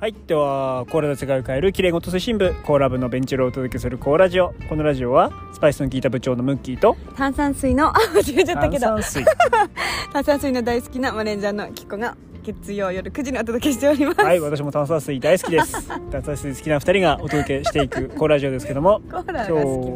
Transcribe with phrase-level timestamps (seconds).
[0.00, 4.54] はいではコーラの世界を変えるきれいごと推進部コーラ部のベンチュロをお届けするコーラジオ。
[4.68, 8.86] このラジオはスパイスの効いた部長のムッキーと炭酸水のあ間違えちゃったけど。
[8.86, 9.24] 炭酸水。
[10.12, 15.88] 炭酸水の大好きなマネージャーのキコが月曜夜9時にお届けしております、はい私も炭酸水大好きです。
[16.12, 19.50] 炭酸水好きな二人がお届けしていくコーラジオですけども 今日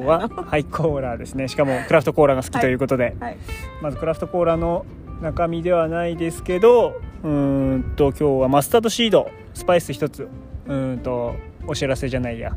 [0.05, 1.35] ははいコーラです。
[1.35, 3.37] ねしかもクラフトコーラが好きということで、はい。
[3.81, 4.85] まずクラフトコーラの
[5.21, 9.31] 中身ではないですけどうーんと今日はマスタードシード
[9.63, 10.29] スパイス一つ
[10.67, 11.37] うーんと
[11.69, 12.53] お知らせじゃないや。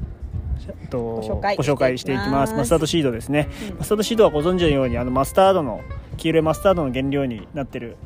[0.90, 2.26] とご紹介ご紹介していきます。
[2.26, 2.54] していきます。
[2.55, 3.78] マスタードシードですね、うん。
[3.78, 5.81] マスタードシードはご存知のようにあのマスタードの
[6.18, 7.98] 黄色いマスタードの原料になってる、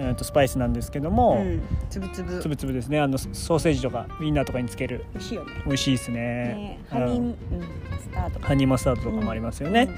[0.00, 2.40] えー、とスパイスなんですけども、うん、つぶつぶ。
[2.40, 3.00] つぶつぶですね。
[3.00, 5.04] あのソーセージとかウインナーとかにつける。
[5.12, 5.52] 美味しいよね。
[5.66, 6.20] 美味しいですね。
[6.20, 6.80] ね。
[6.88, 7.34] ハニー、ううんん、
[8.00, 9.88] スタートハニーマスタードとかもありますよね、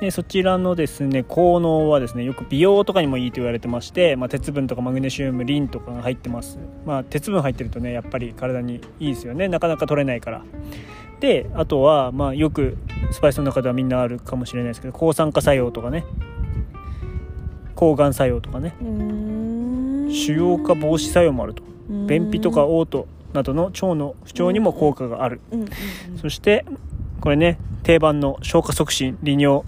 [0.00, 9.48] でそちらのですね効能はですねよく美容とかにもいいと言われてまして、まあ、鉄分とかマグネシウムリンとかが入ってます、まあ、鉄分入ってるとねやっぱり体にいいですよね。
[9.48, 10.42] なかなか取れないから。
[11.20, 12.76] であとは、まあ、よく
[13.10, 16.04] スパイスの中ではみんなあるかもしれないですけど抗酸化作用とかね。
[17.74, 18.74] 抗がん作用とかね
[20.10, 21.62] 腫瘍化防止作用もあると。
[22.06, 25.40] 便秘とか嘔吐などの腸の不調にも効果がある。
[26.20, 26.64] そして
[27.20, 29.64] これね定番の消化促進利尿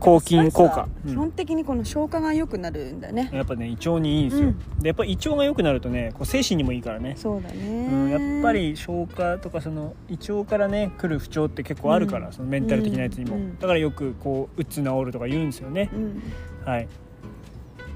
[0.00, 1.12] 抗菌効果、うん。
[1.12, 3.30] 基本的にこの消化が良くなるんだね。
[3.32, 4.80] やっぱね胃腸にいいんですよ、うん。
[4.80, 12.32] でやっぱり胃腸が良くなるとねこう精神にもいいからね、そうだね、うん、やっぱり消化とかその胃腸からね来る不調って結構あるから、うん。
[12.32, 15.90] そのメンタル的なやつにも、うんだからよくこううつ治るとか言うんですよね。
[15.92, 16.22] うん。
[16.64, 16.88] はい。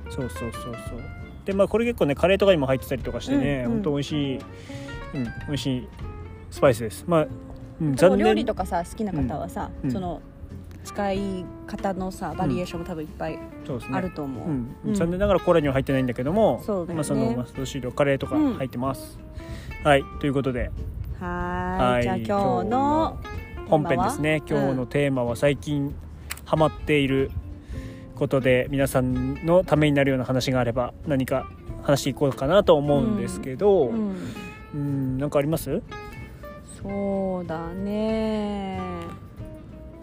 [0.09, 0.75] そうそうそうそう
[1.49, 3.71] でまあこれ結構ねカレーとかにも入ってたりとかしてね、うんうん。
[3.71, 4.43] ほんと美味しい、うん、
[5.25, 5.89] 美味しい
[6.51, 7.07] スパイスです。
[7.09, 7.27] まあ、
[7.81, 10.21] うん、お料理とかさ好きな方はさ、うんその
[10.85, 13.39] 使い方のさバリエーションも多分いっぱい
[13.93, 14.77] あると思う、うん。
[14.89, 14.95] うん。
[14.95, 16.95] 残念ながらコーラには入ってないんだけどもそうだよね。
[16.97, 19.19] まあ、そのマスタードシードカレーとかうん入ってます、
[19.85, 20.05] はい。
[20.21, 20.71] ということで。
[21.19, 22.03] はーい。
[22.03, 23.19] じゃあ今日の
[23.69, 24.43] 本編ですね。
[24.47, 25.95] 今日のテーマは最近
[26.45, 27.31] ハマっている
[28.19, 31.47] ことで皆さんのためになるような話があれば何か
[31.83, 33.95] 話していこうかなと思うんですけどう
[34.75, 35.17] うん。
[35.17, 35.83] ん、なんかあります？
[36.83, 38.79] そうだね。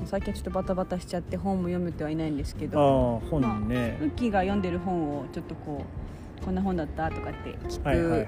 [0.06, 5.84] 最近ちょっとバタバタしちゃって本も読めてはいないんですけああど本ね、ウッキーが読んでる本をちょっとこ
[6.42, 8.28] うこんな本だったとかって聞く、はいはいはいはい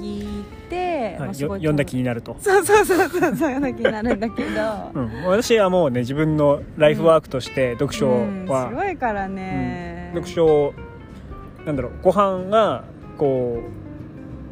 [0.00, 4.50] 聞いて、はい、読んだ気になると、そうそうそうそうそう読んだ気になるんだけど。
[4.94, 10.74] うん、私はもうね自分のライフワークとして読書うんは、すごいからね、読書を
[11.64, 12.84] なんだろうご飯が
[13.18, 13.60] こ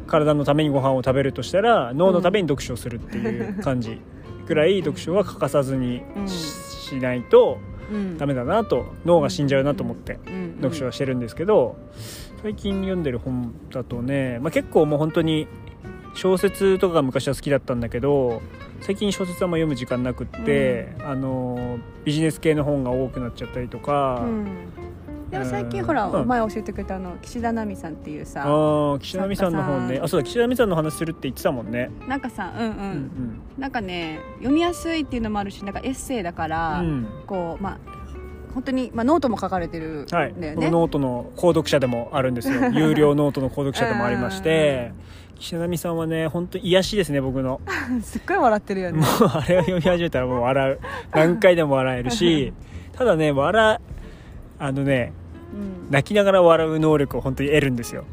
[0.07, 4.01] う体のためにご飯を食べるとしたら脳のために読書をするっていう感じ。
[4.47, 6.27] ぐらい読書は欠かさずにうん。
[6.27, 7.59] し,、しないと
[7.91, 8.17] うん。
[8.17, 8.85] ダメだなと。
[9.05, 10.55] 脳が死んじゃうなと思ってうん。
[10.57, 11.77] 読書はしてるんですけど
[12.41, 15.47] 最近読んでる本だとね、まあ、結構もう本当に
[16.13, 18.41] 小説とかが昔は好きだったんだけど
[18.81, 24.21] 最近小説はあんま読む時間なくって、あのビジネス系の本が多くなっちゃったりとか。
[24.23, 24.47] うん。
[25.29, 26.27] でも最近ほら、うん。
[26.27, 29.99] 前教えてくれたあの岸田奈美さんっていうさああ岸田奈美さんの本ね。
[30.03, 31.91] あそうだ岸田奈美さんの話するって言ってたもんね。
[32.07, 32.65] なんかさうん。
[32.65, 33.41] うん、うん。
[33.59, 37.07] なんかね読みやすいっていうのもあるしなんかエッセイだから、うん。
[37.27, 38.00] こうまあ
[38.53, 42.69] 本当にまあノートも書かれてるんだはい、よね、このノートの購読者でもあるんですよ。
[42.73, 44.91] 有料ノートの購読者でもありまして。
[45.39, 47.61] 岸田奈美さんはね本当癒しですね僕の。
[48.03, 48.99] すっごい笑ってるよね。
[48.99, 50.79] もうあれを読み始めたらもう笑う。
[51.11, 52.53] 何回でも笑えるし。
[52.93, 53.79] ただね笑
[54.59, 55.13] あのね
[55.53, 55.91] うん。
[55.91, 58.05] 泣きながら笑う能力を本当に得るんですよ。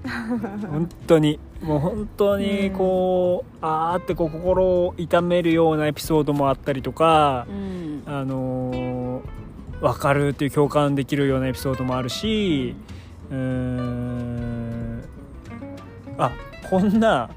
[0.70, 1.38] 本当に。
[1.62, 8.02] もう本当にこう、あーってこう心を痛めるようなエピソードもあったりとか、うん。
[8.06, 9.37] あのー
[9.80, 12.74] 分かるっていう共感できるようなエピソードもあるし
[13.30, 15.04] うーん
[16.18, 16.32] あ
[16.68, 17.30] こんな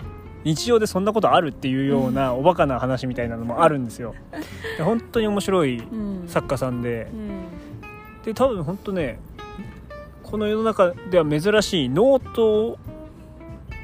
[0.43, 4.15] 日常でそんなことあるっていうようなおバカな話みたいなのもあるんですよ。
[4.77, 6.23] で 本当に面白いうん。
[6.27, 7.07] 作家さんで。
[7.13, 7.29] うん。
[8.25, 9.19] で多分本当ね
[10.23, 12.79] この世の中では珍しいノート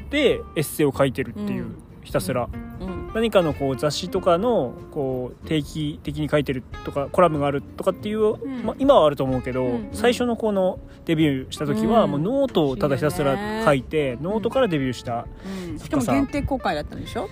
[0.09, 1.77] でエッセイを書いてるっていう、うん。
[2.03, 2.49] ひたすら。
[2.81, 8.63] うん何かのこう雑誌とかのこう定期的に書いてるとかコラムがあるとかっていう、ん。
[8.63, 9.89] まあ、今はあると思うけど、うんうん。
[9.91, 12.11] 最初のこのデビューした時はうん。
[12.11, 15.25] もうノートをただひたすら書いて、ノートからデビューした、
[15.71, 15.79] うん。
[15.79, 17.27] しかも限定公開だったんでしょ？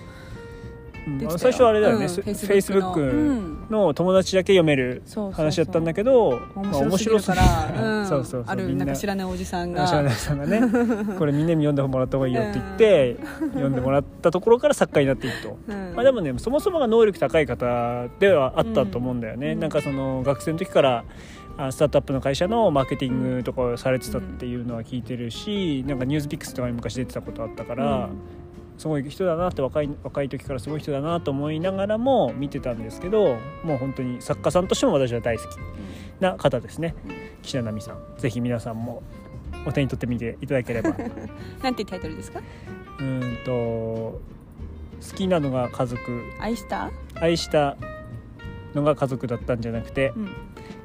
[1.38, 2.10] 最初はあれだよね、うん。
[2.10, 3.66] フェイスブックうん。
[3.70, 5.44] の友達だけ読めるそうそうそう。
[5.44, 8.06] 話だったんだけど面まあ白すぎるから、うん。
[8.06, 8.44] そうそうそう。
[8.46, 8.84] あるみんな。
[8.84, 9.86] なんか知らないおじさんが。
[9.86, 10.60] 知らないさんがね。
[11.18, 13.16] これみんなに読んでもらった方がいいよって言って、
[13.54, 15.56] 読んでもらったところから作家になっていくと。
[15.68, 15.94] うん。
[15.94, 19.60] まあ、でもねそもそもが能力高い方ではあったと思うんだよね、うん。
[19.60, 21.04] なんかその学生の時から
[21.58, 28.10] あスタートアップの会社のマーケティングとかをされてたっていうのは聞いてるし、なんかニュースピックスとかに昔出てたことあったから、
[28.78, 35.46] すごい人だなって若い若い時からすごい人だなと思いながらも見てたんですけどもう本当に作家さんとしても私は大好き
[36.20, 36.94] な方ですね。
[37.42, 38.18] 岸田奈美さん。
[38.18, 39.02] ぜひ皆さんも
[39.66, 40.90] お手に取ってみていただければ。
[41.62, 42.40] なんていうタイトルですか？
[42.98, 44.20] うーんと好
[45.14, 46.00] きなのが家族。
[46.40, 46.90] 愛した？
[47.14, 47.76] 愛した
[48.74, 50.28] のが家族だったんじゃなくてうん。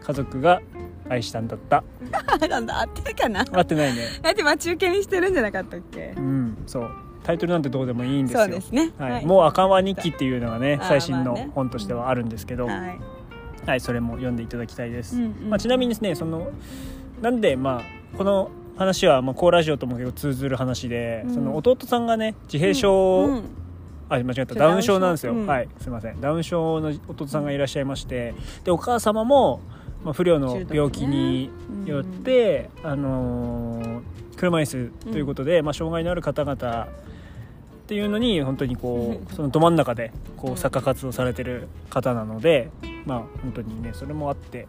[0.01, 0.61] 家族が
[1.09, 1.83] 愛したんだった。
[2.49, 3.45] なんだ合ってるかな？
[3.51, 4.01] 合ってないね。
[4.23, 6.13] だって待ち受けにしてるんじゃなかったっけ？
[6.17, 6.89] うんそう
[7.23, 8.43] タイトルなんてどうでもいいんですよ。
[8.45, 8.91] そうですね。
[8.97, 9.25] はい。
[9.25, 11.51] もう赤輪日記っていうのがね最新のまあね。
[11.53, 12.99] 本としてはあるんですけど、はい。
[13.65, 16.49] はい、それも読んでいただきたいです、うんうんまあ、ちなみにですねその
[17.21, 21.33] なんでまあこの話はまあコーラジオとも結構通ずる話で、うん。
[21.35, 23.43] その弟さんがね自閉症、うん。
[24.09, 24.55] あ間違った。
[24.55, 25.69] ダウン症なんですよ、はい。
[25.79, 26.19] すいません。
[26.19, 28.33] ダウン症の弟さんがいらっしゃいまして
[28.63, 29.61] でお母様も、
[30.03, 31.49] まあ、不良の病気に
[31.85, 34.01] よって、あのー
[34.41, 36.87] 車椅子ということで、まあ、障害のある方々っ
[37.85, 42.71] ていうのに本当にこううそのど真ん中でこうんう作家活動されてる方なので、
[43.05, 44.67] まあ本当にねそれもあって、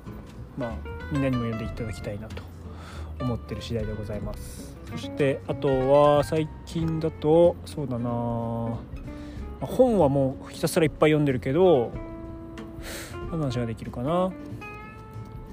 [0.59, 0.73] まあ、
[1.11, 2.43] みんなにも読んでいただきたいなと
[3.19, 4.77] 思ってる次第でございます。
[4.91, 8.79] そしてあとは最近だとそうだなま
[9.63, 11.93] あ本はもうひたすらいっぱい読んでるけど
[13.31, 14.31] 話ができるかな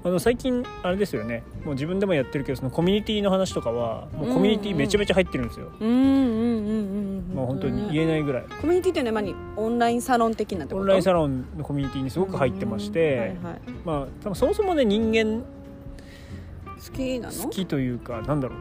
[0.02, 1.44] あの最近あれですよね。
[1.66, 8.44] もう自分でもやってるけどそのコミュニティの話とかはもうコミュニティめちゃめちゃ入ってるんですよ、うんうんうんうんうんもう本当に言えないぐらい。
[8.62, 9.36] コミュニティっていうのは何？
[9.56, 10.82] オンラインサロン的なってこと？
[10.82, 17.34] オンラインサロンのコミュニティにすごく入ってまして、うんはいはいまあ多分そもそもね人間好きなの？
[17.34, 18.60] 好きというかなんだろう。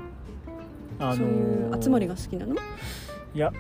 [0.99, 2.57] あそういう集まりが好きなの？
[2.57, 3.53] いや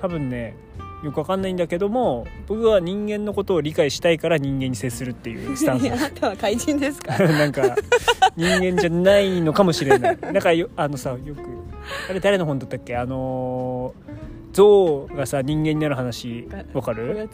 [0.00, 0.56] 多分ね
[1.04, 5.86] よくわかんないんだけども僕は人間のことを理解したいから人間に接するっていうスタンス。
[5.92, 7.16] あなたは怪人ですか？
[7.22, 7.76] なんか
[8.36, 10.18] 人間じゃないのかもしれない。
[10.32, 11.40] だからよあのさよく
[12.08, 12.96] あれ誰の本だったっけ？
[12.96, 14.14] あのー
[14.54, 17.02] 象がさ人間になる話わかる？
[17.08, 17.28] 違う？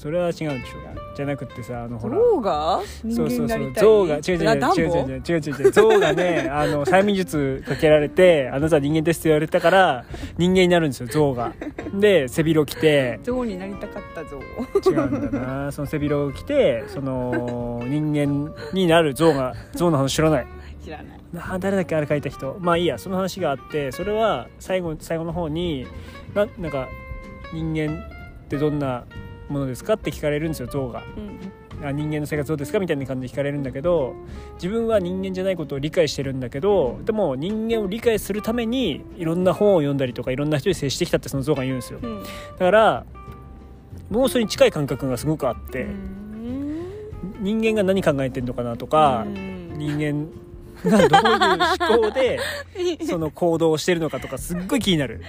[0.00, 0.78] それは違うんでしょ
[1.14, 2.16] じゃなくってさあのほら。
[2.16, 2.80] 象が？
[3.04, 3.46] 人そうそうそう。
[3.48, 3.84] 間になりたい。
[3.84, 4.44] 象が違う違う違う。
[4.44, 4.96] ラダンボ違う違う。
[4.96, 5.70] 違う違う違う。
[5.72, 10.04] 象がね あの催眠術かけられてあなたは人間ですって言われたから
[10.38, 11.52] 人間になるんですよ象が。
[11.92, 13.20] で背広着て。
[13.22, 14.38] 象になりたかった象。
[14.90, 15.72] 違うんだな。
[15.72, 20.46] その背広を着てその人間になる象が象の話知らない？
[20.82, 21.20] 知らない。
[21.36, 22.56] あ誰だっけあれ書いた人。
[22.60, 22.96] まあいいや。
[22.96, 25.86] その話があってそれは最後最後の方に
[26.34, 26.88] ななんか
[27.52, 27.98] 人間
[28.46, 29.04] ってどんな
[29.52, 29.94] ものですか？
[29.94, 31.02] って聞かれるんですよ象が。
[31.16, 31.38] うん
[31.82, 32.78] あ人間の生活どうですか？
[32.78, 34.14] みたいな感じで聞かれるんだけど
[34.56, 42.00] 自分は人間じゃないことを理解してるんだけどでも人間を理解するためにいろんな本を読んだりとかいろんな人に接してきたってその象が言うんですよ。
[42.02, 42.22] うん。
[42.22, 43.06] だから
[44.10, 46.84] もうそれに近い感覚がすごくあって、うん。
[47.40, 49.72] 人間が何考えてんのかなとか、うん。
[49.78, 49.92] 人
[50.84, 52.38] 間がどういう思考で
[53.08, 55.22] その行動をしてるのかとかすっごい気になる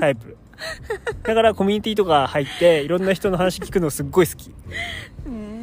[0.00, 0.36] タイプ
[1.22, 4.54] だからコミュニティとか入っていろんな人の話聞くのすっごい好き。
[5.26, 5.54] うん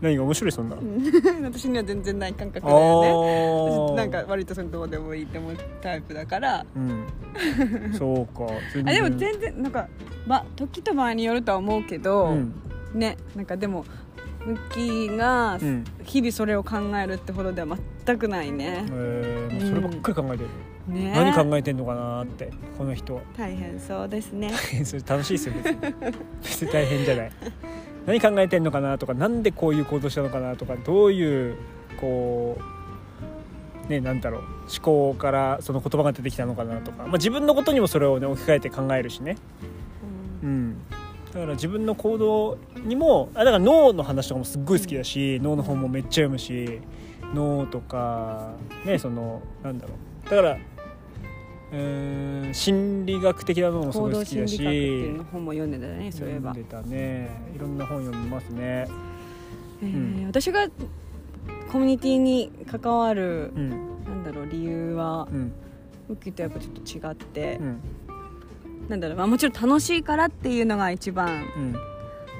[0.00, 0.76] 何が面白いそんな、
[1.44, 3.08] 私には全然ない感覚あだよね。
[3.10, 3.94] ー。
[3.94, 6.64] なんか割とそれどうでもいいって思うタイプだから。
[6.74, 7.06] うん。
[7.92, 8.46] そうか。
[8.72, 9.88] 全あでも全然なんか、
[10.26, 12.54] ま、時と場合によるとは思うけど、うん。
[12.94, 13.84] ねなんかでも
[14.46, 15.84] ムッキーがうん。
[16.02, 17.76] 日々それを考えるってほどでは
[18.06, 18.86] 全くないね。
[18.90, 19.54] え、ー。
[19.54, 20.50] もうそればっかり考えてる、
[20.90, 21.12] ね。
[21.14, 23.20] 何考えてんのかなってこの人。
[23.36, 24.50] 大変そうですね。
[24.84, 25.80] それ楽しいですよ別に。
[26.42, 27.32] 別に大変じゃない。
[28.06, 31.56] 何考えてんのかなとかなんでこういう行動したのかなとかどういう
[32.00, 32.58] こ
[33.86, 34.42] うねなんだろう。
[34.42, 39.36] 思考からその言葉が出てきたのかなとか、まあ、自分のことにもそれをね置き換えて考えるしね。
[40.42, 40.76] うん。
[41.32, 46.80] だから自分の行動にもあだから脳の話とかもすっごい好きだし、脳の本もめっちゃ読むし
[47.34, 48.52] 脳とか
[48.84, 49.94] ねそのなんだろ
[50.26, 50.30] う。
[50.30, 50.58] だから
[51.72, 56.50] うーん心理学的なのもすごい好きだ心理学っていし本も読んでたねそういえば。
[56.54, 57.30] 読んでたね。
[57.54, 58.88] いろんな本読みますね。
[59.82, 60.26] えーうん。
[60.26, 60.68] 私が
[61.70, 63.70] コミュニティに関わるうん。
[64.04, 65.38] なんだろう理由はム
[66.10, 66.16] うん。
[66.16, 67.58] ッキーとやっぱちょっと違って。
[67.60, 67.80] う、ん。
[68.88, 71.74] なんだろう、まあ、もちろん楽しいからっていうのが一番うん。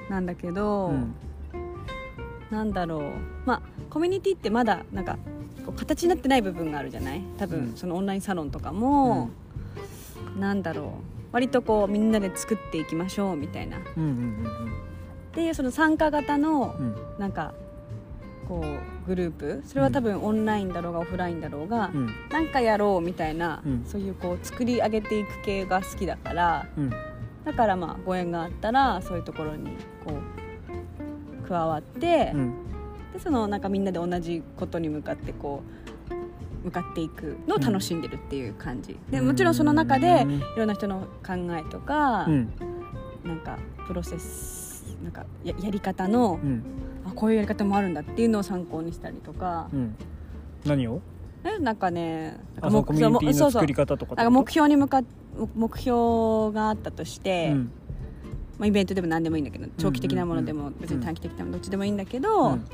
[0.09, 1.15] なんだけど、うん。
[2.51, 3.03] なんだろう。
[3.47, 5.17] まあコミュニティってまだなんか
[5.61, 7.23] こう形になってない部分があるじゃない？
[7.38, 7.76] 多分、うん。
[7.76, 9.31] そのオンラインサロンとかも、
[10.38, 10.87] なんだろう。
[11.33, 13.79] 割とこうみんなで作っていきましょうみたいな。
[13.79, 14.47] っうんうん
[15.33, 16.97] ていうその参加型のうんうん。
[17.19, 17.55] なんか
[18.49, 19.62] こうグループ。
[19.64, 22.07] それは多分オンラインだろうがオフラインだろうが、うん。
[22.31, 23.85] なんかやろうみたいな、うん。
[23.87, 26.90] そういうこう作り上げていく系が好きだからうん。
[27.45, 29.71] だからまあご縁があったらそういうところに
[30.05, 30.14] こ
[31.45, 32.55] う加わって、うん
[33.12, 35.62] でそのなんかみんなで同じことに向かってこ
[36.62, 40.33] 向かっていくのを楽しんでるっていう感じ、でもちろんその中でうん。
[40.35, 42.52] いろんな人の考えとか、うん。
[43.25, 46.62] なんかプロセスなんかややり方の、うん。
[47.07, 49.69] あこういうやり方もあるんだっていうのを参考にしたりとか。
[49.73, 49.97] う、ん。
[50.67, 51.00] 何を？
[51.43, 55.05] えなんかねなんかあそのコミュニティそうそうの作り方とか目標に向かっ
[55.55, 57.73] 目標があったとして、うん。
[58.59, 62.67] まあ、イベントでも何でもいいんだけど長期的なものでも別に短期的なものどっちでもいいんだけど、うん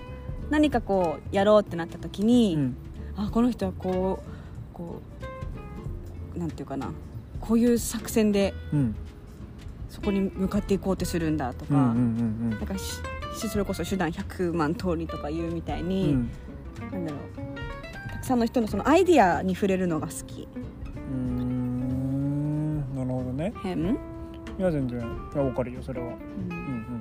[0.50, 2.76] 何かこうやろうってなった時に、うん。
[3.16, 5.00] あこの人はこうこ
[6.34, 6.90] うなんていうかな。
[7.40, 8.94] こういう作戦でうん。
[9.88, 12.74] そこに向かっていこうとするんだとか、うんうんうんなんか
[13.34, 15.88] それこそ手段100万通りとか言うみたいうん。
[15.88, 16.30] に、うん
[16.92, 17.20] なんだろう
[18.12, 20.42] たくさんの人のそのアイディアに触れるのが好き。
[20.42, 23.78] うーんなるほどね変、
[24.58, 26.92] いや全然いや分かるよそれはうんうんうん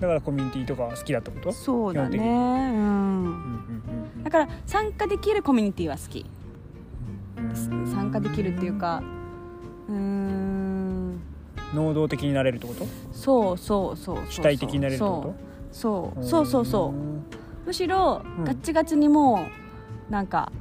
[0.00, 1.52] だからコミュニティとか好きだってこと？
[1.52, 2.28] そうだね、基本的に。
[2.28, 3.32] うん、うん
[4.16, 6.26] うんだから参加できるコミュニティは好き。
[7.90, 9.02] 参加できるっていうか
[9.88, 11.20] うーん。
[11.74, 12.86] 能動的になれるってこと？
[13.12, 15.34] そうそうそう主体的になれるってこと？
[15.72, 16.24] そう。
[16.24, 16.88] そうそうそう。
[16.90, 17.24] うん。
[17.66, 18.44] むしろうん。
[18.44, 19.46] ガッチガチにも
[20.08, 20.52] うなんか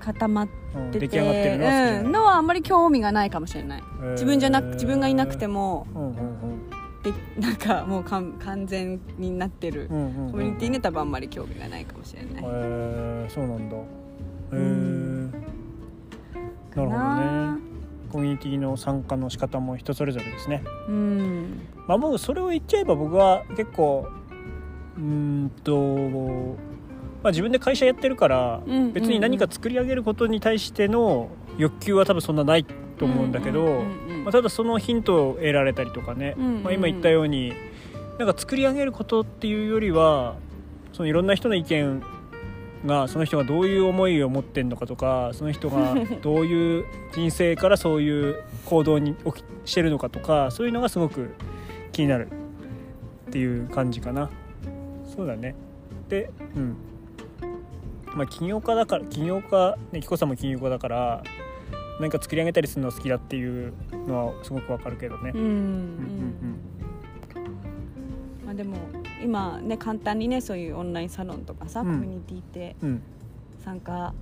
[0.00, 3.82] 固まっうんてて、うん、のはあんまり興味がないかもしれない。
[4.12, 5.86] 自分じゃなく自分がいなくても。
[5.94, 6.63] うんうん
[7.04, 13.76] でなんかもうかん完全になってるコミュニティに多分あんまり興味がないかもしれない、へえそうなんだ。
[13.76, 13.80] へ
[14.52, 15.30] えん。
[15.30, 15.44] なる
[16.74, 17.54] ほどな。
[17.56, 17.60] ね
[18.10, 20.62] コミュニティの参加の仕方も人それぞれですね。
[20.88, 21.60] うん。
[21.86, 24.08] まあもうそれを言っちゃえば僕は結構
[24.96, 26.56] うーんと、
[27.22, 32.64] まあ、自分で会社やってるから別に何か作り上げることに対しての欲求は多分そんなない
[32.98, 33.82] と思うんだけど、
[34.30, 36.62] ただそのヒントを得られたりとかね、うんうんうん。
[36.62, 37.52] まあ、今言ったように
[38.18, 40.36] なんか作り上げることっていうよりは
[40.92, 42.02] そのいろんな人の意見
[42.86, 51.30] がその人がどういう思いを持ってるのかとかその人が どういう人生からそういう行動に起きしてるのかとかそういうのがすごく
[51.92, 52.28] 気になる
[53.28, 54.30] っていう感じかな。
[55.16, 55.54] そうだね。
[56.08, 56.76] でうん。
[58.14, 61.24] まあ起業家だから起業家ね紀子さんも起業家だから
[62.00, 63.72] 何か作り上げたりするの好きだっていう
[64.06, 65.32] のはすごくわかるけどね。
[65.34, 66.58] うんうんうん。
[68.44, 68.76] まあでも
[69.22, 71.86] 今ね簡単にねそういうオンラインサロンとかさ、うん。
[71.86, 73.02] コミュニティってうん。
[73.64, 74.12] 参加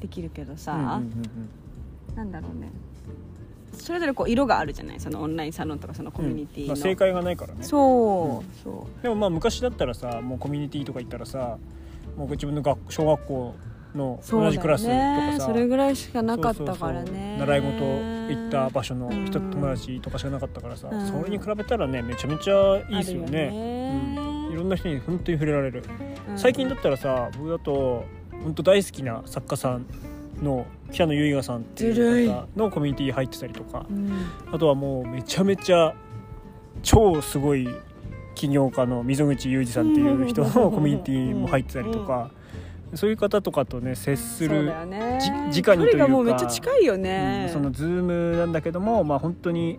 [0.00, 1.50] できるけどさ、うんうんうん
[2.16, 2.70] なんだろうね。
[3.72, 5.00] それぞれこう色があるじゃない？
[5.00, 6.68] そのオンラインサロンとかそのコミュニティの、うん。
[6.70, 7.62] まあ、正解がないからね。
[7.62, 11.58] そう、そでもまあ昔だったらさもうコミュニティとか行ったらさ
[12.16, 13.54] もう自分の学小学校
[13.96, 15.46] の同じクラスとかさ。
[15.46, 17.36] それぐらいしかなかったからね。
[17.38, 21.06] 習い事行った場所の人、うん友達とかしかなかったからさ、うん。
[21.06, 23.46] それに比べたらねめちゃめちゃいいですよね。
[23.46, 25.82] ようん、いろんな人に本当に触れられる、
[26.28, 26.38] うん。
[26.38, 28.04] 最近だったらさ僕だと
[28.42, 29.86] 本当大好きな作家さん
[30.42, 32.26] の北野由賀さんっていい。
[32.26, 33.86] う方のコミュニティ入ってたりとか。
[33.90, 34.12] うん。
[34.52, 35.94] あとはもうめちゃめちゃ
[36.82, 37.68] 超すごい
[38.34, 42.30] 起業家の溝口裕二さんっていう人のコミュニティも入ってたりとか
[42.96, 45.18] そういう方とかとね接するだよね。
[45.50, 45.98] じ直にというか。
[45.98, 49.78] 距離がもうめっちゃ近いよね、うんそのズームなんだけども、まあ、本当に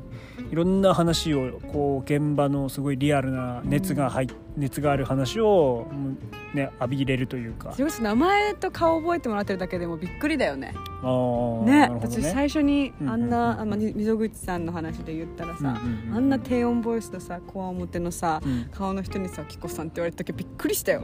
[0.51, 6.17] いろんな話をこう現場のすごいリアルな熱が入っ熱がある話を、うん
[6.53, 7.75] ね、浴びれるというか。
[8.01, 10.73] 名前と顔覚えてもらってるだけでもびっくりだよね。
[11.03, 18.65] あーねなるほど私最初にうんあんな、あまあみ溝口さんの話で言ったらさ、うんうんうんあんな低音ボイスとさこわ表のさ、うん。
[18.71, 21.03] 顔の人にさ「キコさん」って言われた時びっくりしたよ。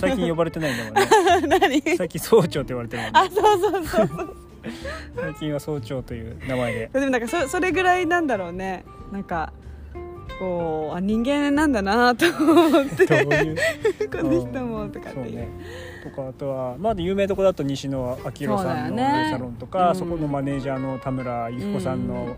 [0.00, 1.08] 最近呼ばれてないんだもんね。
[1.68, 1.96] 何？
[1.96, 3.18] 最近総長って言われてるもんね。
[3.18, 4.36] あそうそうそうそう。
[5.16, 6.90] 最近は総長という名前で。
[6.92, 8.84] でもなんかそそれぐらいなんだろうね。
[9.12, 9.52] なんか
[10.38, 13.06] こうあ人間なんだなと思って。
[14.08, 15.36] この人もとかっていう。
[15.36, 15.48] ね。
[16.04, 19.12] とかあとはまあ有名どこだと西野昭弘さんのオンそうだよね。
[19.12, 19.96] ラインサロンとかうん。
[19.96, 22.36] そこのマネージャーの田村由紀子さんの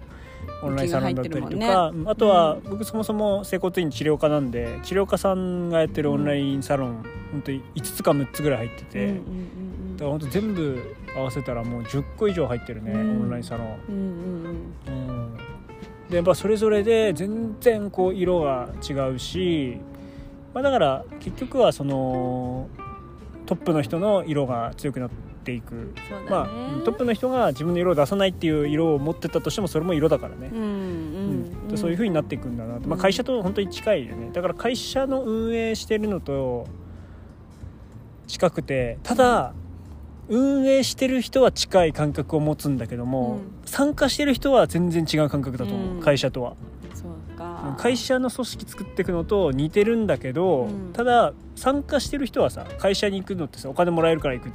[0.62, 13.00] オンラインサロンだったりとうんか、うんあとは僕そもそも整骨院治療科なんで治療家さんがやってるオンラインサロン本当に5つか6つぐらい入ってて、うんうんだから本当全部合わせたらもう10個以上入ってるね、うん。
[13.00, 13.78] オンラインサロン。
[13.88, 14.02] うんうん
[14.86, 15.08] うん。
[15.32, 15.47] うん
[16.10, 19.78] でやっぱそれぞれで全然こう色が違うし、
[20.54, 22.68] まあ、だから結局はその
[23.46, 25.10] トップの人の色が強くなっ
[25.44, 26.26] ていく、まね。
[26.30, 30.50] あ、トップの人が自分の色を出さないっていう色を持ってたとしてもそれも色だからね。
[30.52, 30.64] う、んう
[31.64, 33.02] んでそういう風になっていくんだなって、まあ、うん。
[33.02, 34.30] 会社と本当に近いよね。
[34.32, 36.66] だから会社の運営してるのと
[38.26, 39.54] 近くてただ
[40.28, 43.68] 運営してる人は近い感覚を持つんだけども、うん。
[43.68, 46.00] 参加してる人は全然違う感覚だと思う、うん。
[46.00, 46.54] 会社とは。
[47.76, 50.92] 会社の組織作っていくのと似てるんだけど、うん。
[50.92, 54.50] ただ参加してる人はさ会社に行くのってさお金もらえるから行く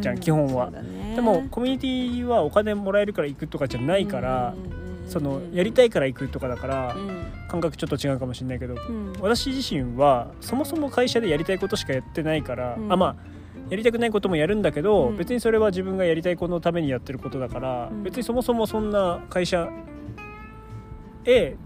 [0.00, 0.70] じゃん基本は。
[0.70, 1.14] ね。
[1.14, 5.10] でもコミュニティはお金もらえるから行くとかじゃないから、うんうんうんうん。
[5.10, 9.14] そのやりたいから行くとかだから、うん感覚ちょっと違うかもしれないけどうん。
[9.22, 12.92] 私自身はそもそも会社でやりたいことしかやってないから、うん。
[12.92, 13.16] あまあ
[13.70, 15.16] やりたくないこともやるんだけど、うん。
[15.16, 18.02] 別にそれは自分がやりたいことのためにやってることだから、うん。
[18.02, 19.68] 別にそもそもそんな会社
[21.24, 21.56] へ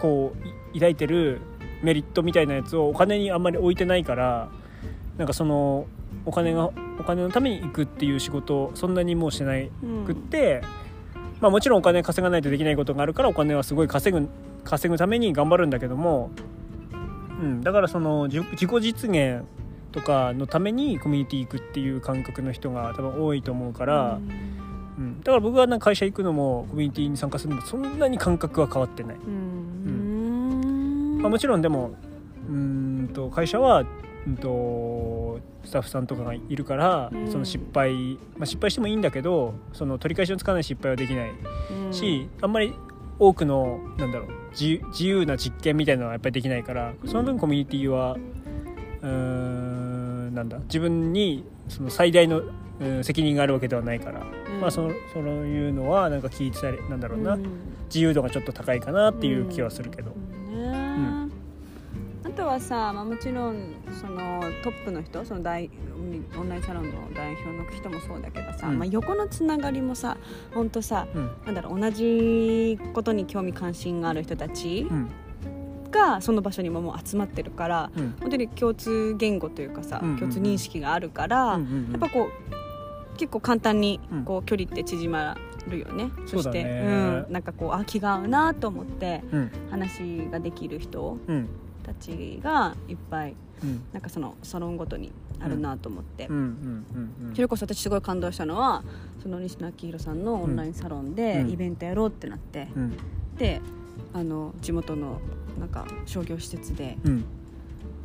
[0.00, 1.40] こうい抱いてる
[1.82, 4.48] メリットみたいなやつをお金にあんまり置いてないから
[5.16, 5.86] なんかその
[6.24, 10.62] お金がお金のために行くっていう仕事をそんなにもうしてないうんくって、
[11.40, 14.28] まあ、もちろんお金稼がないとできないことがあるからお金はすごい稼ぐ
[14.64, 16.30] 稼ぐために頑張るんだけども、
[17.40, 19.44] うん、だからその自自己実現
[19.92, 24.18] とかのためにコミュニティ行くっていう感覚の人が多分多いと思うから、
[24.98, 29.16] うん、だから僕はなんか会社行くのもコミュニティに参加するのもそんなに感覚は変わってない。
[29.16, 31.18] うん。
[31.20, 31.92] まあ、もちろんでも
[32.48, 33.84] うーんと会社は
[34.26, 37.30] うんとスタッフさんとかがいるから、うん。
[37.30, 41.30] その失敗、まあ、失敗してもいいんだけどその取り返しのつかない失敗はできない
[41.92, 42.74] し、あんまり
[43.18, 48.16] 多くのなんだろう自由自由な実験みたいなのはやっぱりできないからその分コミュニティは
[49.02, 49.77] うーん
[50.30, 54.60] なんだ自分にその最大の、うん責任があるわけではないから、うん。
[54.60, 57.44] まあそのそういうのはなんか聞いてたりなんだろうな、うん。
[57.86, 60.12] 自由度がちょっと高いかなっていう気はするけど。
[60.12, 61.28] ね
[62.24, 65.68] あとはさ、まあ、もちろんそのトップの人その大
[66.38, 68.78] オンラインサロンの代表の人もそうだけどさ、うん。
[68.78, 70.16] まあ、横のつながりもさ
[70.54, 71.30] 本当さうん。
[71.46, 75.10] なんだろう同じことに興味関心がある人たちうん
[75.90, 78.14] がその場所にももう集まってるからうん。
[78.20, 80.20] 本当に共通言語というかさ、うんうんうん。
[80.20, 81.90] 共通認識があるから、うんうんうん。
[81.92, 84.24] やっぱこう結構簡単にうん。
[84.24, 85.36] こう距離って縮ま
[85.68, 89.50] るよね、そしてそうだねうん、なんかこうあ気が合うなと思ってうん。
[89.70, 91.48] 話ができる人うん。
[91.82, 93.82] たちがいっぱいうん。
[93.92, 96.28] なんかそのサロンごとにあるなと思って、
[97.34, 98.82] それこそ私すごい感動したのは
[99.22, 101.50] その西野昭弘さんのオンラインサロンでうん。
[101.50, 102.96] イベントやろうってなって、うん。
[103.36, 103.60] で
[104.14, 105.20] あの地元の
[105.58, 107.24] なんか商業施設でうん。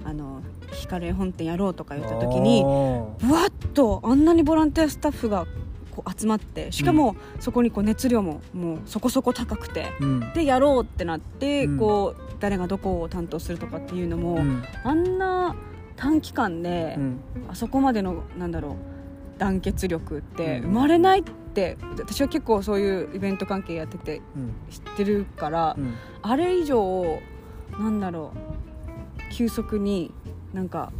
[0.05, 5.47] あの光絵本店やろうとか言った時にぶわっとあんなにボランティアスタッフが
[5.91, 10.33] こう集まってしかもそこにこう熱量ももうそこそこ高くてうん。
[10.33, 11.77] でやろうってなって、うん。
[11.77, 14.63] こう誰がどこを担当するとかっていうのも、うん。
[14.83, 15.55] あんな
[15.95, 17.19] 短期間で、うん。
[17.49, 18.75] あそこまでのなんだろ
[19.37, 20.63] う団結力ってうん。
[20.63, 24.53] 生まれないって、私は結構そういうイベント関係やっててうん。
[24.69, 25.93] 知ってるから、うん。
[26.23, 27.21] あれ以上
[27.79, 29.33] なんだろう。
[29.33, 30.11] 急速に
[30.53, 30.91] なんか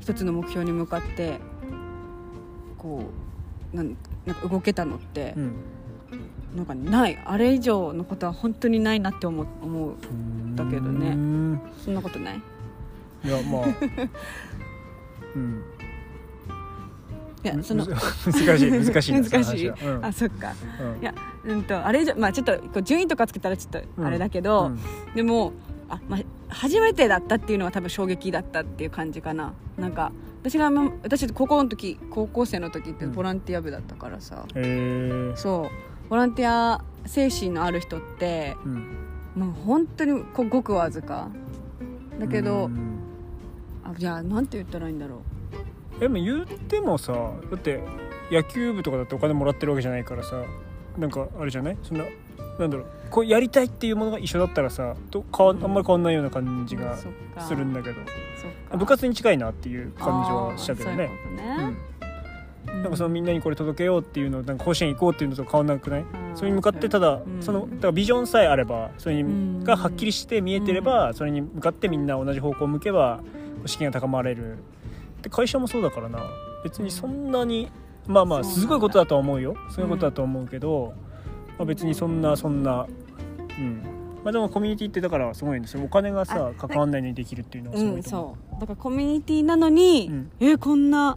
[0.00, 1.38] 一つの目標に向かって
[2.76, 3.02] こ
[3.72, 5.52] うなんなんか動けたのってう、ん。
[6.56, 7.18] なんかない。
[7.24, 9.94] あれ以上のことは本当にないなって思う思う
[10.54, 11.10] だけどね。
[11.10, 11.60] うん。
[11.84, 12.40] そんなことない？
[13.24, 13.64] いやまあ。
[15.34, 15.42] うん。
[15.52, 15.62] む
[17.44, 19.68] いやその 難しい難しいな 難しい。
[19.68, 20.04] うん。
[20.04, 20.52] あそっか。
[20.80, 21.02] うん。
[21.02, 24.78] いやうんとあれ以上まあちょっとこう順位とかつけたらちょっとあれだけど、うん。
[25.14, 25.52] でも
[25.88, 29.52] あ、まあ、初めてだったっていうのは多分衝撃だったっていう感じかな。
[29.76, 33.12] なんか私がま私高校の時高校生の時ってうん。
[33.12, 35.70] ボランティア部だったからさ、へえそ
[36.06, 36.08] う。
[36.10, 38.86] ボランティア精神のある人ってうん。
[39.34, 41.28] もう本当にごくわずか。
[42.18, 42.98] だけど、うん。
[43.84, 45.22] あじゃあなんて言ったらいいんだろ
[46.00, 47.80] でも言ってもさだって
[48.32, 50.42] 野球部とかだってお金もらってるわけじゃないからさ
[50.98, 51.78] なんかあれじゃない？
[51.82, 52.04] そんな
[52.58, 52.86] なんだろう。
[53.10, 57.06] こうやりたいっていうものが一緒だったらさと変わあんまり変わんないような感じうがす
[57.54, 57.96] るんだけど。
[58.40, 58.76] そっか。
[58.76, 61.10] 部活に近いなっていう感じはしたけどね。
[62.68, 66.04] うん、なんかそのみんなにこれ届けようっていうのなんか甲子園行こうっていうのと変わんなくない？
[66.34, 67.42] それに向かってただ、うん。
[67.42, 69.24] そのだからビジョンさえあればそれ
[69.62, 73.20] がはっきりして見えてれば、それに向かってみんな同じ方向を向けば
[73.66, 74.58] 資金が高まれる。
[75.22, 76.20] で会社もそうだからな。
[76.64, 77.70] 別にそんなに
[78.06, 79.56] まあまあすごいことだとは思うよ。
[79.70, 80.94] すごいことだとは思うけど、
[81.58, 82.86] まあ、別にそんなそんな。
[83.58, 83.82] うん。
[84.24, 85.84] まあでもコミュニティってだからすごいんですよ。
[85.84, 88.60] お金がさあ関わんないのにできるっていうのはすうんごいと思そう。
[88.60, 90.30] だからコミュニティなのに、うん。
[90.40, 91.16] えーこんな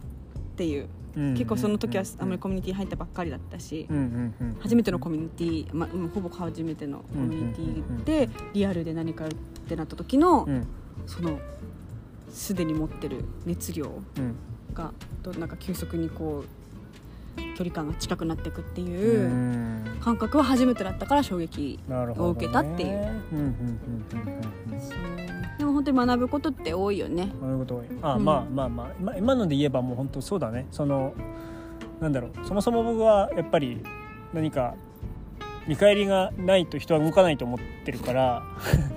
[0.56, 0.84] ていう。
[1.16, 9.28] う、うん結構その時はあんまりココミュニティ入ったばっかりだったし、うんうんうん初めてのコミュニティ、まあ、うんほぼ初めてのコミュニティでリアルで何かっ
[9.68, 10.66] てなった時の、うん。
[11.06, 11.40] その
[12.30, 14.36] すでに持ってる熱量うん。
[14.72, 14.92] が
[15.24, 16.59] となんか急速にこう
[17.36, 19.98] 距離感が近くなっていくってういうん。
[20.00, 21.78] 感覚は初めてだったから衝撃、
[22.16, 23.22] を受けたっていう。
[25.58, 27.32] でも本当に学ぶことって多いよね。
[27.42, 28.24] なるほどあ、うん。
[28.24, 30.66] まあまあまあ今今ので言えばもう本当そうだね。
[30.70, 31.12] その
[32.00, 32.46] なんだろう。
[32.46, 33.82] そもそも僕はやっぱり
[34.32, 34.74] 何か
[35.66, 38.42] 見返りがないと人は動かないと思ってるから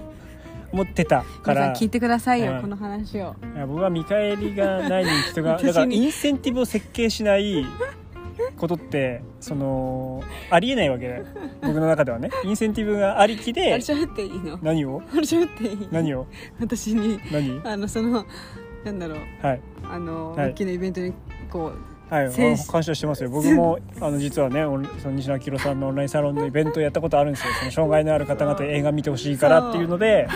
[0.71, 1.65] 思ってたから。
[1.65, 2.61] 皆さん聞いてくださいよ、うん。
[2.61, 3.35] この話を。
[3.55, 7.65] いや僕は見返りがない人がだからインセンティブを設計しない
[8.57, 11.07] ことってそのありえないわけ。
[11.07, 11.25] だよ
[11.61, 12.29] 僕の中ではね。
[12.43, 13.79] インセンティブがありきあれっ
[14.15, 14.57] ていいの？
[14.61, 15.01] 何を？
[15.11, 16.27] あれ喋っていい何を？
[16.59, 17.19] 私に。
[17.31, 17.61] 何？
[17.63, 18.25] あのその
[18.83, 19.45] なんだろう。
[19.45, 19.61] はい。
[19.89, 20.49] あの、はい。
[20.51, 21.13] 大きなイベントに
[21.51, 21.73] こ
[22.09, 22.31] はい、
[22.67, 23.29] 感謝してますよ。
[23.31, 24.61] 僕もあの実はね
[25.01, 27.53] その西野明さんのオンラインサロンのイベントやったことあるんですよ。
[27.59, 30.27] その障害のある方々に映画見てほしいからっていうので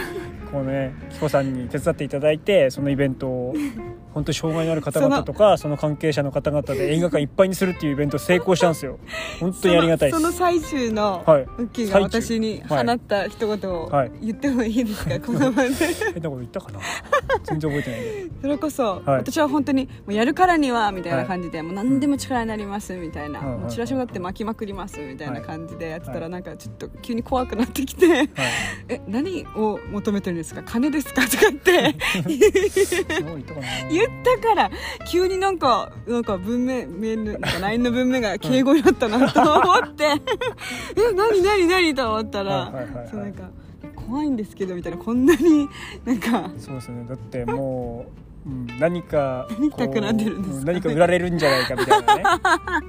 [0.51, 3.53] こうね紀子さんに手伝っていただいてそのイベントを
[4.17, 8.97] 本当に障害のある方々とかその関係者の方々で映画館いっぱいにするっていうイベント成功したんですよ。
[9.39, 11.41] 本う当にありがたいその最中の、はい。
[11.43, 14.12] ウッキーが私に放った一言をはい。
[14.23, 15.69] 言ってもいいですか、 この場で。
[15.69, 16.80] 変なこと言ったかな？
[17.43, 18.01] 全然覚えてない
[18.41, 19.01] それこそ、はい。
[19.19, 28.30] 私は本当にもうやるからにはみたいな感じで、もう何でも力になりますみたいな、はいもうチラシをだって巻きまくりますみたいな感じでやってたら、はいなんかちょっと急に怖くなってきてはい
[28.89, 30.63] 「え何を求めてるんですか？
[30.63, 31.95] 金ですか?」とかって。
[32.17, 32.27] そう
[33.89, 34.71] 言ったから
[35.09, 40.05] 急になんかなんか文明メールなんか LINE の文明が敬語になったなと思って
[40.95, 42.73] 「え何何何?」と思ったら
[43.09, 43.49] そうなんか
[44.07, 45.67] 怖いんですけどみたいなこんなに
[46.05, 46.49] なんか。
[46.57, 47.05] そうですね。
[47.09, 48.05] だっても
[48.45, 49.83] う、うん、何か何か
[50.89, 52.23] 売られるんじゃないかみたいなね。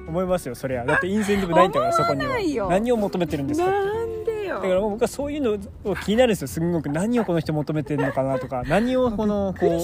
[0.06, 0.84] 思いますよそりゃ。
[0.84, 2.24] だってインセンティブないんだからそこに
[2.60, 2.68] は。
[2.70, 4.07] 何を求めてるんですかって
[4.48, 6.48] だからもう僕はそういうのを気になるんですよ。
[6.48, 6.88] すんごく。
[6.88, 8.62] 何をこの人求めてるのかなとか。
[8.68, 9.78] 何をこのこう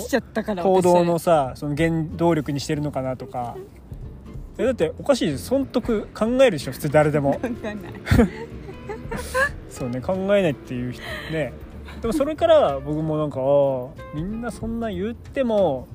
[0.63, 3.57] 行動の私さその原動力にしてるのかなとか。
[4.57, 5.47] えだっておかしいです。
[5.47, 7.41] 損得考えるでしょ普通誰でも。
[9.69, 11.53] そうね考えないっていう人ね。
[12.01, 13.41] でもそれから僕もなんか
[14.15, 15.89] みんなそんな言っても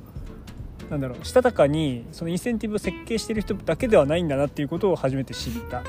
[0.90, 5.84] なんだろうしたたかにそのインセンティブを設計してる人だけではないんだなっていうことを初めて知った。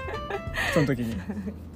[0.74, 1.16] その時に。
[1.16, 1.69] え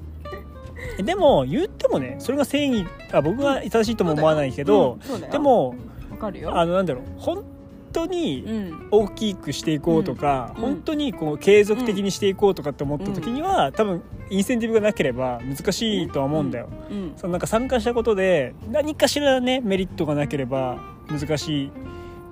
[1.02, 5.32] でも言ってもねそれが正義あ僕が正しいとも思わないけど、そうだよ。
[5.32, 5.74] でも
[6.10, 6.56] わかるよ。
[6.56, 7.44] あのなんだろう本
[7.92, 8.88] 当うにん。
[8.90, 10.62] 大きくしていこうとか、うん。
[10.62, 17.12] 本当にこう継続的にしていこうとかって思った時には、多分インセンティブがなければ難しいとは思うんだよ、うん。
[17.16, 21.70] そのなんか参加したことで何かしらねメリットがなければ難しい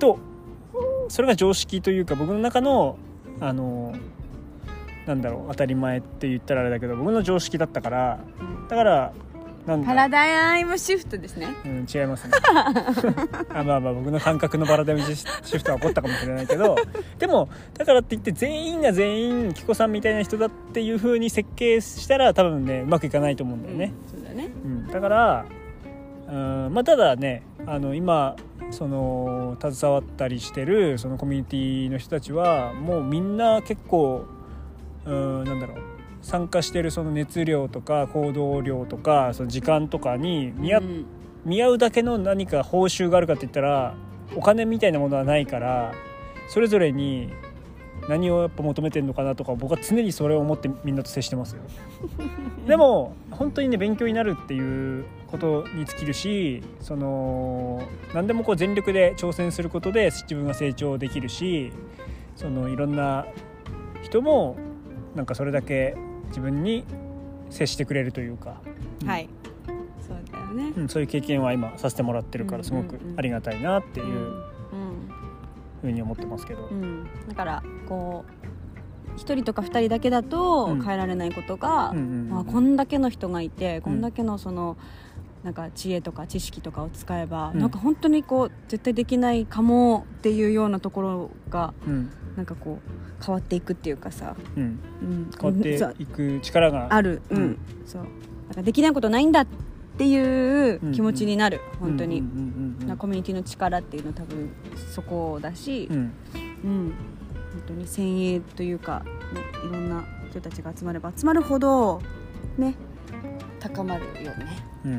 [0.00, 0.18] と
[1.08, 2.96] それが常識というか僕の中の
[3.40, 3.94] あの
[5.06, 8.20] なんだろう当たり前って言ったらあれだけど僕の常識だったから
[8.68, 9.12] だから
[9.66, 11.46] なんだパラダイムシフトですね。
[11.64, 12.32] うん、違いますね。
[13.54, 15.24] あまあまあ僕の感覚のバラダイムシ
[15.56, 16.76] フトは起こったかもしれないけど
[17.18, 24.48] でもだからって言って全員が全員紀子さんみたいな人だっていう風に設計したら多分ねうまくいかないと思うんだよね、そうだね。
[24.64, 25.44] うん、だから
[26.28, 28.34] うんまあただねあの今
[28.70, 34.24] その携わったりしてるそのコミュニティの人たちはもうみんな結構
[35.06, 35.78] うんなんだろう。
[36.22, 41.06] 参加してるその熱量とか行動量とかその時間とかに見合っうん。
[41.44, 43.94] 見合うだけの何か報酬があるかって言ったら
[44.36, 45.92] お金みたいなものはないから
[46.48, 47.32] それぞれに
[48.08, 51.62] 何をやっぱ求めてるのかなとか僕は常にそれを思ってみんなと接してますよ。
[52.66, 57.82] でも本当にね勉強になるっていうことに尽きるしその
[58.14, 61.72] 何でもこう全力で挑戦することで自分が成長できるし
[62.34, 63.26] そのいろんな
[64.02, 64.56] 人も
[65.14, 65.96] なんかそれだけ
[66.28, 66.84] 自分に
[67.50, 68.60] 接してくれるというか、
[69.06, 69.28] はい。
[70.06, 70.72] そうだよね。
[70.76, 74.10] うん、そういう経験は今させてもらってるからすごくありがたいなっていうう
[74.76, 75.10] ん
[75.82, 76.82] ふうに思ってますけど、うん。
[76.82, 78.32] うんだからこう
[79.16, 80.82] 一人とか二人だけだとうん。
[80.82, 84.78] 変えられないことが、うんうんうんまあ、こんだけの人がいてこんだけのその、
[85.44, 87.60] なんか知恵とか知識とかを使えば、うん。
[87.60, 96.88] なんか本当にこう絶対できないかもっていうようなところがうんなんかこう変わっていくっていうかさ、うん、うん、変わっていく力が。
[96.90, 97.38] ある、うん。
[97.38, 97.58] うん。
[97.86, 98.02] そう。
[98.02, 99.46] なんかできないことないんだっ
[99.98, 104.50] ていう気持ちになる、本当に、うんうんコミュニティの力っていうのは多分
[104.92, 105.96] そこだし、うん。
[105.96, 106.02] うん。
[106.02, 106.12] うん、
[107.52, 109.10] 本当に先鋭というか、ね、
[109.68, 112.00] いろんな人たちが集まれば集まるほど
[112.58, 112.74] ね
[113.60, 114.66] 高まるよね。
[114.84, 114.98] うん。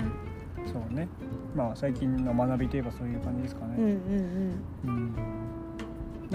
[0.66, 1.08] そうね。
[1.56, 3.92] まあ最近の学びといえばそういう感じですかね、うんうん
[4.86, 5.14] うん。
[5.14, 5.14] なん。
[5.14, 5.22] か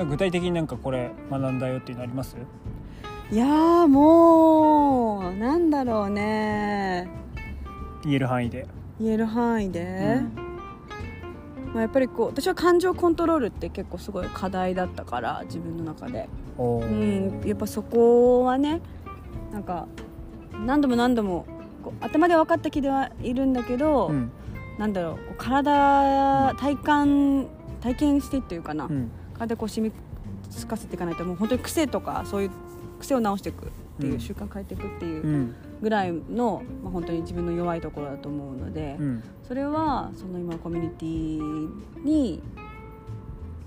[0.04, 2.36] 具体的になんかこれ学んだよっていうのあります？
[2.36, 7.08] うん、いやーもうなんだろうね。
[8.04, 8.66] 言える範囲で、
[9.00, 10.20] 言える範囲で、
[11.72, 18.80] まあ、やっぱりこう私は感情コントロールって結構すごい課題だったから自分の中で、おうーん、やっぱそこはね
[19.52, 19.86] なんか
[20.64, 21.44] 何度も何度も
[21.82, 24.30] こう頭で分かった気ではいるんだけど、うん。
[24.78, 27.48] なんだろう体体感
[27.80, 29.94] 体験してっていうかな、うん体でこう染み
[30.50, 32.50] つかせていかないともう本当に癖とかそういう
[32.98, 33.68] 癖を直していくっ
[34.00, 39.22] ていう、習慣変えていくっていううんぐらいの、まあ、本当に自分の弱いところだと思うので、うん。
[39.46, 42.42] それはその今のコミュニティに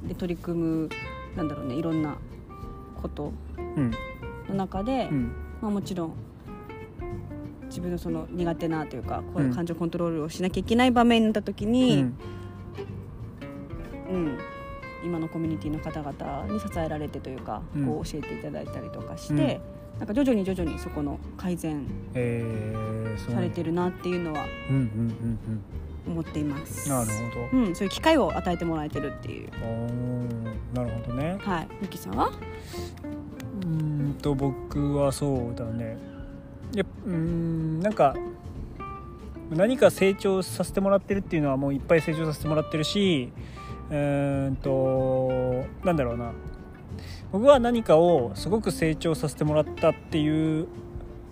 [0.03, 0.89] で取り組む
[1.37, 2.17] なんだろうねいろんな
[3.01, 3.91] ことうん
[4.49, 5.31] の中で、うん。
[5.61, 6.13] まあ、もちろん
[7.67, 12.17] 自分のその苦手なというかこういう感情コントロールをしなきゃいけない場面になった時うに、ん。
[14.11, 14.37] うん
[15.03, 17.85] 今のコミュニティの方々に支えられてというか、うん。
[17.85, 19.59] こう教えていただいたりとかして、
[19.99, 25.63] なんか徐々に徐々にそこの改善されてるなっていうのはうんうんうん
[26.07, 26.89] 思っています。
[26.89, 27.11] うんなる
[27.51, 27.65] ほど。
[27.65, 29.49] うん、そういう機会を与えてもらえてるっていう。
[30.73, 31.37] なるほどね。
[31.39, 32.31] はい、ゆきさんは？
[33.61, 35.97] うーんと僕はそうだね。
[36.73, 38.15] いやうーんなんか
[39.51, 43.31] 何か成長させてもらってるっていうのはもういっぱい成長させてもらってるし
[43.91, 46.31] うーんとなんだろうな。
[47.31, 50.67] 僕は何かをすごく成長させてもらったっていう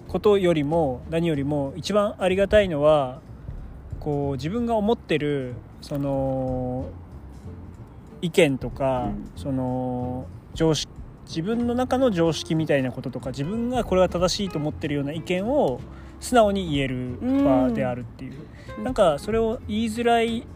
[0.07, 3.21] ことよりも何よりも一番ありがたいのは
[3.99, 6.87] こう自分が思ってるその
[8.21, 9.31] 意見とか、うん。
[9.35, 10.91] その常識
[11.25, 15.79] 自分の中の常識みたいなこととか自分がこれは正しいと思ってるような意見を
[16.19, 18.33] 素直に言える場であるっていう、
[18.77, 18.83] うん。
[18.83, 20.47] なんかそれを言いづらい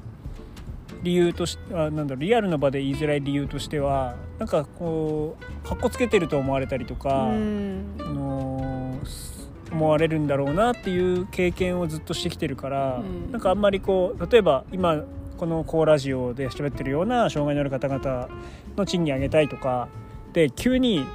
[1.03, 7.95] 理由としてあなんだろうリアルな場で言いづらい理由としてはなんかこうかっこつけてると思われたりとか、うん。
[7.99, 13.31] あのー思われるんだろうなっていう経験をずっとしてきてるから、うん。
[13.31, 15.03] なんかあんまりこう例えば今
[15.37, 18.29] この「コーラジオ」で喋ってるような障害のある方々
[18.77, 19.89] の賃金上げたいとか
[20.31, 21.05] で急に、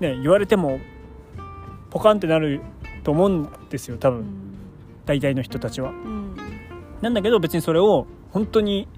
[0.00, 0.80] ね、言われても
[1.90, 2.60] ポカンってなる
[3.04, 4.24] と思うんですよ多分。
[5.04, 5.90] 大体の人たちは。
[5.90, 6.36] うん。
[7.00, 8.88] なんだけど別にそれを本当に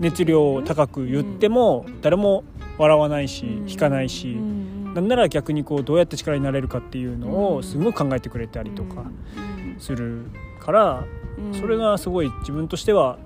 [0.00, 2.44] 熱量を高く言っても誰も
[2.78, 3.70] 笑わないしうん。
[3.70, 4.32] 引かないし。
[4.32, 7.56] うんなんなら逆にこうどうやって力になれるかっていうのうん。
[7.58, 10.26] をすごい考えてくれたりとかうんする
[10.58, 11.04] から
[11.38, 11.54] うん。
[11.54, 13.16] それがすごい自分としては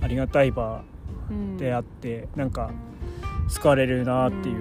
[0.00, 0.82] ありがたい場
[1.30, 1.56] うん。
[1.56, 2.72] であってなんか
[3.48, 4.56] 救われるなっていう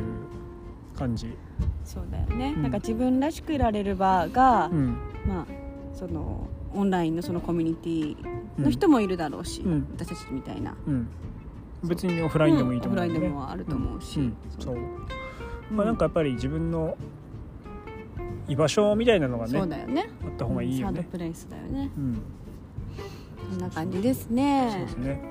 [0.95, 1.35] 感じ。
[1.83, 2.61] そうだよね、うん。
[2.61, 4.97] なんか自分らしくいられる場が、うん。
[5.25, 5.45] まあ
[5.95, 9.87] そのオンラインのそのコミュニティの人もいるだろうし、うん。
[9.95, 10.75] 私たちみたいな。
[10.87, 11.07] うん。
[11.83, 14.35] 別にオフラインでもいいと思ううんオフラインでねもあると思うし、うん。
[14.59, 14.75] そう。
[14.75, 14.77] う。
[14.77, 15.77] ん。
[15.77, 16.97] まあなんかやっぱり自分の
[18.47, 20.09] 居場所みたいなのがねそうだよね。
[20.23, 21.01] あった方がいいよね。
[21.01, 21.11] サード。
[21.11, 21.91] プレイスだよね。
[21.97, 22.21] うん。
[23.51, 24.69] そんな感じですね。
[24.71, 25.21] そうですね。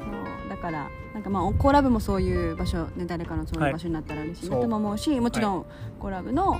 [0.48, 5.66] だからなんかまあコーラブもそういう場所、ね、誰かのそういう場所になったら嬉しいなはいとも思うし、もちろん
[5.98, 6.58] コーラブの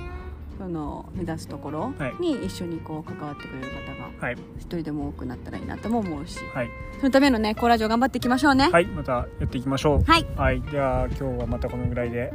[0.61, 2.21] その目指すところはい。
[2.21, 4.37] に一緒にこう関わってくれる方がはい。
[4.59, 6.69] 一人でも多くなったらいいなとも思うしはい。
[6.99, 8.69] そのためのねコーラジオ頑張っていきましょうね。
[8.71, 8.85] はい。
[8.85, 10.03] またやっていきましょう。
[10.03, 10.61] はい、はい。
[10.61, 12.31] では今日はまたこのぐらいで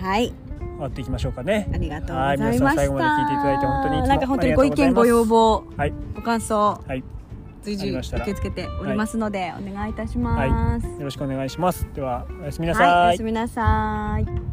[0.00, 0.32] はい。
[0.60, 1.68] 終わっていきましょうかね。
[1.74, 2.64] ありがとうござはいいました。
[2.64, 5.92] 皆さん最後まで聞いていただいて本当になんか本当にご意見ご要望はい。
[6.16, 7.04] ご感想はい。
[7.60, 10.34] 随時受け付けておりますので、お願いいたしま
[10.80, 10.98] す、はい。
[10.98, 11.86] よろしくお願いします。
[11.94, 14.51] ではおやすみなさはい、おいやすみなさい